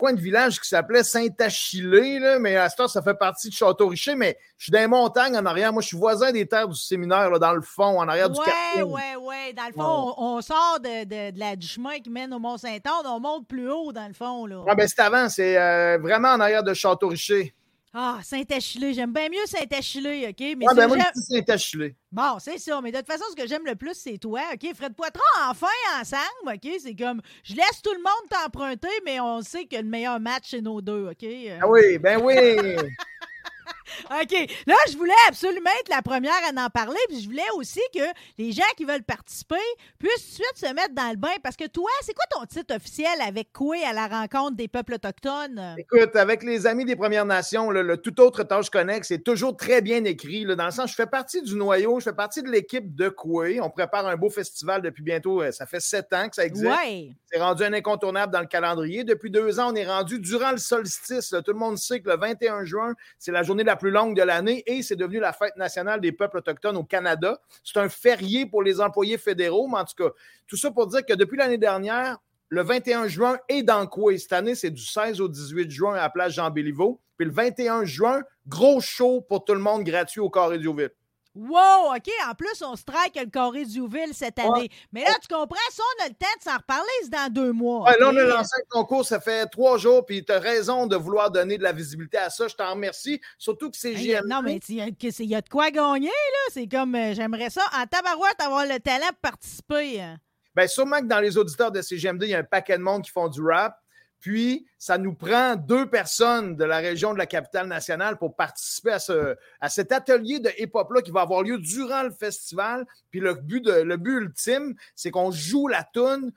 [0.00, 4.14] Coin de village qui s'appelait Saint-Achillé, là, mais à ce ça fait partie de Château-Richer,
[4.14, 5.72] mais je suis dans les montagnes en arrière.
[5.72, 8.38] Moi, je suis voisin des terres du séminaire, là, dans le fond, en arrière du
[8.38, 8.82] Ouais, quartier.
[8.82, 9.52] ouais, ouais.
[9.52, 12.38] Dans le fond, on, on sort de, de- de la, du chemin qui mène au
[12.38, 14.46] Mont-Saint-Anne, on monte plus haut, dans le fond.
[14.46, 14.64] Là.
[14.66, 17.54] Ah, ben, c'est avant, c'est euh, vraiment en arrière de Château-Richer.
[17.92, 18.94] Ah, Saint-Achillé.
[18.94, 20.54] J'aime bien mieux Saint-Achillé, OK?
[20.56, 21.96] Mais Ah, ben, moi, je Saint-Achillé.
[22.12, 22.80] Bon, c'est ça.
[22.80, 24.74] Mais de toute façon, ce que j'aime le plus, c'est toi, OK?
[24.74, 25.66] Fred Poitras, enfin
[26.00, 26.70] ensemble, OK?
[26.80, 30.44] C'est comme, je laisse tout le monde t'emprunter, mais on sait que le meilleur match,
[30.50, 31.24] c'est nos deux, OK?
[31.24, 32.34] Euh, Ah oui, ben oui.
[34.10, 34.50] OK.
[34.66, 38.02] Là, je voulais absolument être la première à en parler, puis je voulais aussi que
[38.38, 39.56] les gens qui veulent participer
[39.98, 41.28] puissent tout de suite se mettre dans le bain.
[41.42, 44.94] Parce que toi, c'est quoi ton titre officiel avec Coué à la rencontre des peuples
[44.94, 45.74] autochtones?
[45.78, 49.80] Écoute, avec les amis des Premières Nations, le tout autre tâche connexe, c'est toujours très
[49.80, 50.44] bien écrit.
[50.44, 53.08] là, dans le sens, je fais partie du noyau, je fais partie de l'équipe de
[53.08, 53.60] Coué.
[53.60, 56.66] On prépare un beau festival depuis bientôt, euh, ça fait sept ans que ça existe.
[56.70, 57.10] Ouais.
[57.30, 59.04] C'est rendu un incontournable dans le calendrier.
[59.04, 61.32] Depuis deux ans, on est rendu durant le solstice.
[61.32, 61.42] là.
[61.42, 64.22] Tout le monde sait que le 21 juin, c'est la journée la plus longue de
[64.22, 67.40] l'année et c'est devenu la fête nationale des peuples autochtones au Canada.
[67.64, 70.10] C'est un férié pour les employés fédéraux, mais en tout cas,
[70.46, 72.18] tout ça pour dire que depuis l'année dernière,
[72.50, 74.16] le 21 juin est dans quoi?
[74.18, 77.00] Cette année, c'est du 16 au 18 juin à la place Jean-Béliveau.
[77.16, 80.90] Puis le 21 juin, gros show pour tout le monde gratuit au Carré Diouville.
[81.34, 82.10] Wow, OK.
[82.28, 84.68] En plus, on strike le carré d'Youville cette année.
[84.92, 87.52] Mais là, tu comprends, ça, on a le temps de s'en reparler, c'est dans deux
[87.52, 87.84] mois.
[87.84, 90.86] Ouais, là, on a lancé un concours, ça fait trois jours, puis tu as raison
[90.88, 92.48] de vouloir donner de la visibilité à ça.
[92.48, 93.20] Je t'en remercie.
[93.38, 94.26] Surtout que c'est Hey, GMT.
[94.28, 96.50] non, mais il y, a- de quoi gagner, là.
[96.52, 100.00] C'est comme, euh, j'aimerais ça, en tabarouette, avoir le talent pour participer.
[100.00, 100.16] hein.
[100.56, 103.02] Bien, sûrement que dans les auditeurs de CGMD, il y a un paquet de monde
[103.04, 103.76] qui font du rap.
[104.20, 108.92] Puis, ça nous prend deux personnes de la région de la capitale nationale pour participer
[108.92, 112.86] à, ce, à cet atelier de hip-hop-là qui va avoir lieu durant le festival.
[113.10, 116.32] Puis, le but, le but ultime, c'est qu'on joue la toune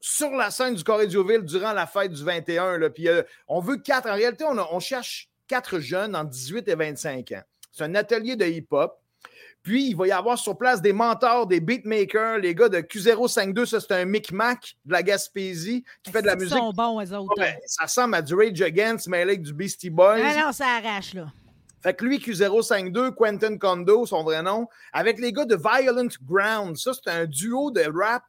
[0.00, 2.78] sur la scène du Corée Dioville durant la fête du 21.
[2.78, 2.90] Là.
[2.90, 4.08] Puis, euh, on veut quatre.
[4.08, 7.42] En réalité, on, on cherche quatre jeunes entre 18 et 25 ans.
[7.70, 8.98] C'est un atelier de hip-hop.
[9.66, 13.66] Puis, il va y avoir sur place des mentors, des beatmakers, les gars de Q052,
[13.66, 16.56] ça c'est un micmac de la Gaspésie qui fait de la Ils musique.
[16.56, 17.34] sont bons, eux autres.
[17.36, 20.20] Ouais, ça ressemble à du Rage Against, mais avec du Beastie Boys.
[20.22, 21.26] Ah non, ça arrache, là.
[21.82, 26.76] Fait que lui, Q052, Quentin Condo, son vrai nom, avec les gars de Violent Ground.
[26.76, 28.22] Ça, c'est un duo de rap.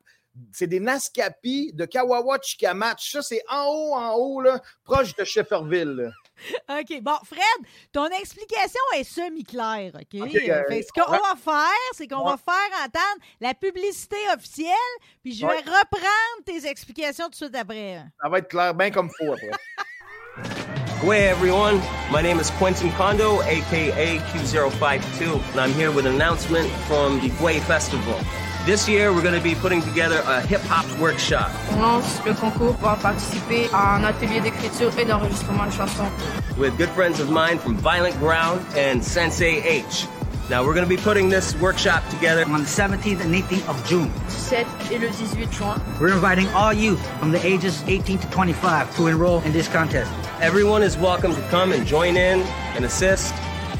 [0.51, 3.11] C'est des Naskapi de Kawawa Chikamatch.
[3.11, 6.11] Ça, c'est en haut, en haut, là, proche de Shefferville.
[6.69, 7.01] OK.
[7.01, 7.41] Bon, Fred,
[7.91, 10.21] ton explication est semi-claire, OK?
[10.21, 12.31] OK, euh, Fait ce qu'on va faire, c'est qu'on Ouais.
[12.31, 14.73] va faire entendre la publicité officielle,
[15.23, 15.57] puis je vais Ouais.
[15.59, 18.03] reprendre tes explications tout de suite après.
[18.21, 19.51] Ça va être clair, bien comme faut après.
[21.03, 21.79] Hey everyone,
[22.11, 27.29] my name is Quentin Kondo, aka Q052, and I'm here with an announcement from the
[27.39, 28.15] Gway Festival.
[28.67, 31.49] This year, we're going to be putting together a hip hop workshop.
[31.71, 36.11] On lance le concours pour participer à un atelier d'écriture et d'enregistrement de chansons.
[36.57, 40.05] with good friends of mine from Violent Ground and Sensei H.
[40.49, 43.87] Now, we're going to be putting this workshop together on the 17th and 18th of
[43.87, 44.11] June.
[44.27, 45.79] 17 et le 18 juin.
[45.97, 50.11] We're inviting all youth from the ages 18 to 25 to enroll in this contest.
[50.41, 52.41] Everyone is welcome to come and join in
[52.75, 53.33] and assist,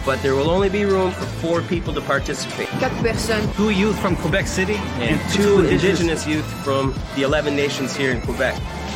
[0.08, 2.70] but there will only be room for four people to participate.
[2.80, 3.56] Quatre personnes.
[3.58, 8.22] Two youth from Quebec City And two indigenous youth from the 11 nations here in
[8.22, 8.56] Quebec.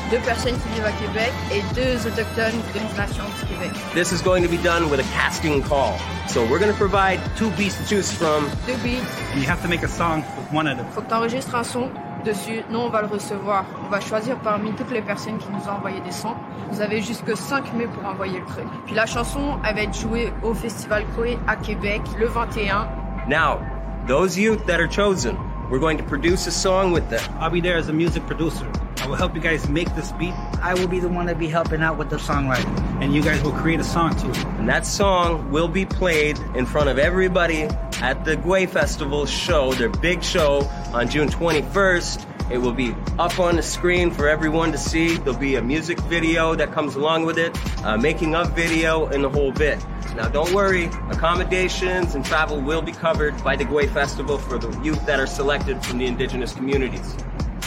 [0.09, 3.71] Deux personnes qui vivent à Québec et deux autochtones de nation du Québec.
[3.93, 5.99] This is going to be done with a casting call.
[6.29, 8.49] So we're going to provide two beats to choose from.
[8.65, 9.03] Deux beats.
[9.33, 10.85] And you have to make a song with one of them.
[10.93, 11.89] Faut que tu enregistres un son
[12.23, 12.63] dessus.
[12.69, 13.65] Nous, on va le recevoir.
[13.85, 16.35] On va choisir parmi toutes les personnes qui nous ont envoyé des sons.
[16.71, 18.65] Vous avez jusque 5 mai pour envoyer le truc.
[18.85, 22.87] Puis la chanson, elle va être jouée au Festival Coé à Québec le 21.
[23.27, 23.59] Now,
[24.07, 25.35] those youth that are chosen,
[25.69, 27.21] we're going to produce a song with them.
[27.39, 28.65] I'll be there as a music producer.
[29.11, 30.33] Will help you guys make this beat.
[30.61, 32.73] I will be the one to be helping out with the songwriting.
[33.01, 34.31] And you guys will create a song too.
[34.57, 37.63] And that song will be played in front of everybody
[38.01, 40.61] at the Gway Festival show, their big show
[40.93, 42.25] on June 21st.
[42.53, 45.17] It will be up on the screen for everyone to see.
[45.17, 47.53] There'll be a music video that comes along with it,
[47.99, 49.85] making of video, and the whole bit.
[50.15, 54.71] Now, don't worry, accommodations and travel will be covered by the Gway Festival for the
[54.79, 57.13] youth that are selected from the indigenous communities.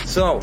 [0.07, 0.41] So,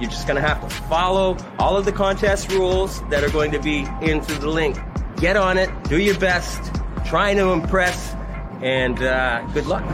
[0.00, 3.60] you're just gonna have to follow all of the contest rules that are going to
[3.60, 4.78] be into the link.
[5.16, 6.58] Get on it, do your best,
[7.04, 8.14] try to impress,
[8.62, 9.84] and uh, good luck.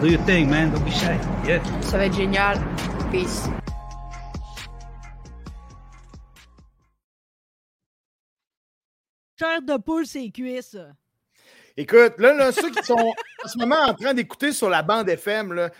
[0.00, 0.72] Do your thing, man.
[0.72, 1.14] Don't be shy.
[1.46, 1.62] Yeah.
[1.82, 2.58] Ça va être génial.
[3.12, 3.48] Peace.
[9.38, 10.76] Chair de poule, c'est cuisses.
[11.76, 12.94] Écoute, là, là, ceux qui sont
[13.44, 15.70] en ce moment en train d'écouter sur la bande FM, là,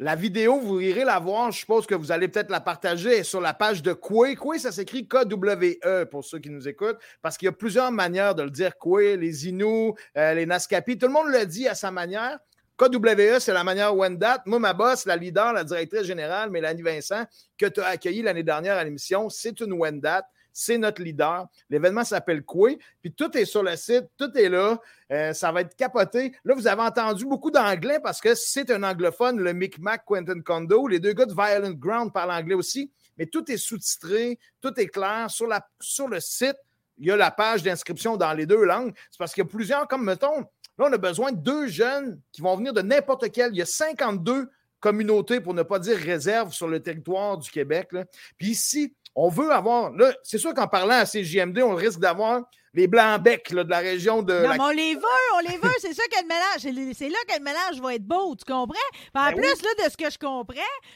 [0.00, 1.52] la vidéo, vous irez la voir.
[1.52, 4.34] Je suppose que vous allez peut-être la partager sur la page de Koué.
[4.34, 8.34] Koué, ça s'écrit K-W-E pour ceux qui nous écoutent, parce qu'il y a plusieurs manières
[8.34, 8.78] de le dire.
[8.78, 12.38] Koué, les Inuits, euh, les Naskapi, tout le monde le dit à sa manière.
[12.78, 14.42] KWE, c'est la manière Wendat.
[14.46, 17.24] Moi, ma boss, la leader, la directrice générale, Mélanie Vincent,
[17.58, 20.26] que tu as accueillie l'année dernière à l'émission, c'est une Wendat.
[20.52, 21.46] C'est notre leader.
[21.68, 22.78] L'événement s'appelle Koué.
[23.00, 24.78] Puis tout est sur le site, tout est là.
[25.12, 26.32] Euh, ça va être capoté.
[26.44, 30.86] Là, vous avez entendu beaucoup d'anglais parce que c'est un anglophone, le Micmac Quentin Condo.
[30.86, 32.90] Les deux gars de Violent Ground parlent anglais aussi.
[33.18, 35.30] Mais tout est sous-titré, tout est clair.
[35.30, 36.56] Sur, le site,
[36.98, 38.94] il y a la page d'inscription dans les deux langues.
[39.10, 42.20] C'est parce qu'il y a plusieurs, comme mettons, là, on a besoin de deux jeunes
[42.32, 43.52] qui vont venir de n'importe quel.
[43.52, 44.48] Il y a 52
[44.80, 47.90] communautés, pour ne pas dire réserves, sur le territoire du Québec.
[48.38, 49.92] Puis ici, on veut avoir.
[49.92, 52.42] Là, c'est sûr qu'en parlant à CJMD, on risque d'avoir
[52.72, 54.32] les blancs-becs là, de la région de.
[54.32, 55.02] Non, la- mais on les veut,
[55.34, 55.72] on les veut.
[55.80, 56.94] C'est ça que le mélange.
[56.96, 58.74] c'est là que le mélange va être beau, tu comprends?
[58.92, 60.54] Puis en Ben plus, là, de ce que je comprends,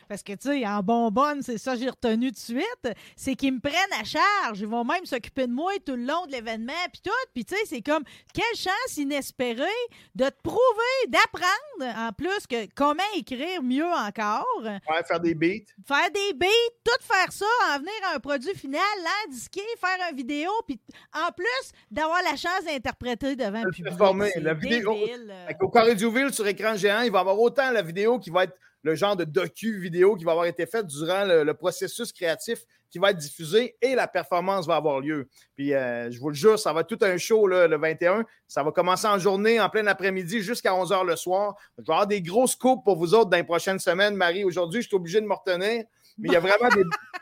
[0.09, 3.35] parce que, tu sais, en bonbonne, c'est ça que j'ai retenu tout de suite, c'est
[3.35, 4.61] qu'ils me prennent à charge.
[4.61, 7.11] Ils vont même s'occuper de moi tout le long de l'événement, puis tout.
[7.35, 9.65] Puis, tu sais, c'est comme, quelle chance inespérée
[10.15, 15.65] de te prouver, d'apprendre, en plus, que comment écrire mieux encore, Ouais, faire des beats.
[15.87, 16.47] faire des beats,
[16.85, 18.81] tout faire ça, en venir à un produit final,
[19.27, 20.79] l'indiquer, faire une vidéo, puis
[21.15, 21.45] en plus
[21.91, 23.85] d'avoir la chance d'interpréter devant De le public.
[23.97, 24.31] performer.
[24.35, 24.97] C'est La vidéo-.
[25.47, 28.31] Fait qu'au Carré Duville, sur écran géant, il va y avoir autant la vidéo qui
[28.31, 32.13] va être le genre de docu-vidéo qui va avoir été faite durant le, le processus
[32.13, 35.29] créatif qui va être diffusé et la performance va avoir lieu.
[35.57, 38.25] Puis euh, je vous le jure, ça va être tout un show là, le 21.
[38.47, 41.57] Ça va commencer en journée, en plein après-midi, jusqu'à 11h le soir.
[41.79, 44.45] Je vais avoir des grosses scoops pour vous autres dans les prochaines semaines, Marie.
[44.45, 45.85] Aujourd'hui, je suis obligé de me retenir,
[46.19, 46.85] mais il y a vraiment des,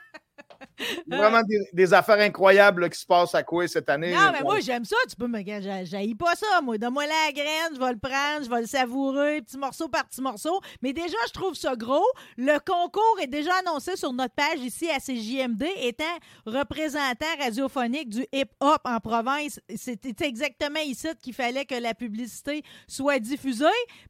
[1.06, 4.12] vraiment des, des affaires incroyables là, qui se passent à quoi cette année.
[4.12, 4.96] Non, mais moi, j'aime ça.
[5.08, 5.42] Tu peux me.
[5.84, 6.78] J'haïs pas ça, moi.
[6.78, 10.20] Donne-moi la graine, je vais le prendre, je vais le savourer, petit morceau par petit
[10.20, 10.60] morceau.
[10.82, 12.06] Mais déjà, je trouve ça gros.
[12.36, 16.04] Le concours est déjà annoncé sur notre page ici à CJMD, étant
[16.46, 19.60] représentant radiophonique du hip-hop en province.
[19.74, 23.64] C'était exactement ici qu'il fallait que la publicité soit diffusée.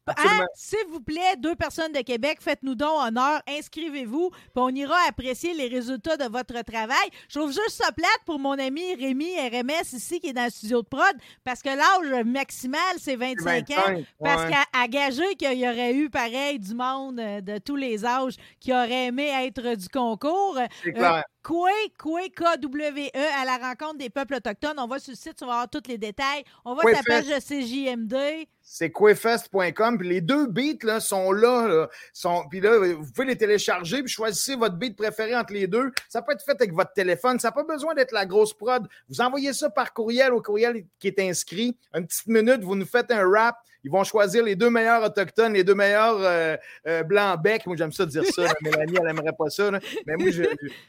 [0.07, 0.45] Hein?
[0.55, 5.55] S'il vous plaît, deux personnes de Québec, faites-nous donc honneur, inscrivez-vous, puis on ira apprécier
[5.55, 7.09] les résultats de votre travail.
[7.29, 10.51] Je trouve juste ça plate pour mon ami Rémi RMS ici qui est dans le
[10.51, 11.15] studio de prod,
[11.45, 13.75] parce que l'âge maximal, c'est 25, ans.
[13.87, 14.51] 25, Parce ouais.
[14.51, 18.73] qu'à gager qu'il y aurait eu pareil du monde euh, de tous les âges qui
[18.73, 20.59] aurait aimé être du concours.
[20.85, 21.25] C'est clair.
[21.43, 24.79] K-W-E, à la rencontre des peuples autochtones.
[24.79, 26.45] On va sur le site, on va avoir tous les détails.
[26.65, 28.47] On va sur la page de CJMD.
[28.63, 29.99] c'est quefest.com.
[29.99, 31.67] Puis les deux beats là, sont là.
[31.67, 31.89] là.
[32.13, 35.91] Sont, puis là, vous pouvez les télécharger puis choisissez votre beat préféré entre les deux.
[36.09, 37.39] Ça peut être fait avec votre téléphone.
[37.39, 38.87] Ça n'a pas besoin d'être la grosse prod.
[39.09, 41.77] Vous envoyez ça par courriel au courriel qui est inscrit.
[41.95, 43.57] Une petite minute, vous nous faites un rap.
[43.85, 47.67] Ils vont choisir les deux meilleurs autochtones, les deux meilleurs euh, euh, blancs-becs.
[47.67, 48.43] Moi, j'aime ça dire ça.
[48.45, 48.55] là.
[48.61, 49.71] Mélanie, elle n'aimerait pas ça.
[50.07, 50.43] Mais moi, je,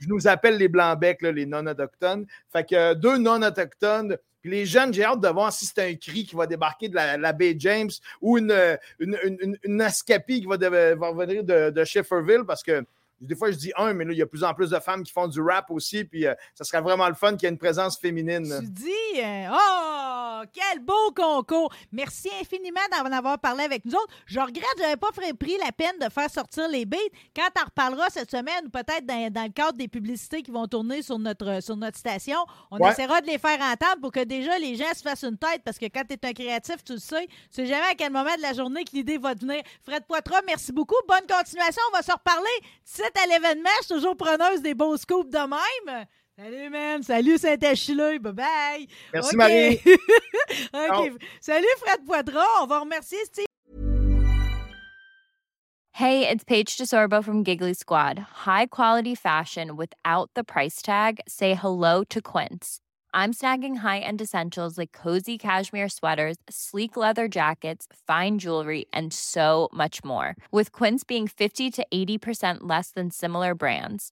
[0.08, 2.26] nous appelle les blancs-becs, les non-autochtones.
[2.52, 4.18] Fait que euh, deux non-autochtones.
[4.42, 6.96] Puis les jeunes, j'ai hâte de voir si c'est un cri qui va débarquer de
[6.96, 7.90] la, la baie James
[8.22, 8.54] ou une,
[9.00, 9.18] une,
[9.64, 9.88] une,
[10.28, 12.84] qui va, de- va revenir de, de Schifferville parce que
[13.22, 14.80] des fois, je dis un, mais là, il y a de plus en plus de
[14.80, 16.04] femmes qui font du rap aussi.
[16.04, 18.54] Puis ça serait vraiment le fun qu'il y ait une présence féminine.
[18.60, 19.48] Tu dis, euh,
[20.52, 21.72] quel beau concours.
[21.92, 24.14] Merci infiniment d'en avoir parlé avec nous autres.
[24.26, 26.98] Je regrette, je n'avais pas pris la peine de faire sortir les beats.
[27.36, 30.52] Quand tu en reparleras cette semaine, ou peut-être dans, dans le cadre des publicités qui
[30.52, 32.38] vont tourner sur notre, sur notre station,
[32.72, 32.92] on Ouais.
[32.92, 35.62] essaiera de les faire entendre pour que déjà les gens se fassent une tête.
[35.64, 38.12] Parce que quand tu es un créatif, tu le sais, tu sais jamais à quel
[38.12, 39.62] moment de la journée que l'idée va venir.
[39.84, 40.96] Fred Poitras, merci beaucoup.
[41.08, 41.82] Bonne continuation.
[41.92, 42.50] On va se reparler.
[42.84, 46.06] Titre à l'événement, je suis toujours preneuse des beaux scoops de même.
[46.40, 47.04] Salut, man.
[47.04, 48.20] Salut, Saint-Achilleux.
[48.20, 48.88] Bye-bye.
[49.14, 49.38] Merci, OK.
[49.38, 49.82] Marie.
[49.86, 49.92] OK.
[50.74, 51.04] Oh.
[51.04, 52.62] Salut, Salut, Fred Poitras.
[52.62, 53.46] On va remercier Steve
[55.92, 58.18] Hey, it's Paige DeSorbo from Giggly Squad.
[58.48, 61.20] High quality fashion without the price tag.
[61.28, 62.80] Say hello to Quince.
[63.14, 69.70] I'm snagging high-end essentials like cozy cashmere sweaters, sleek leather jackets, fine jewelry, and so
[69.72, 70.36] much more.
[70.52, 74.12] With Quince being 50 to 80% less than similar brands.